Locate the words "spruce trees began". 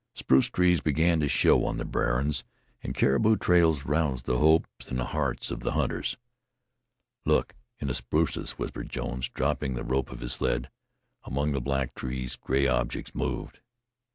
0.15-1.19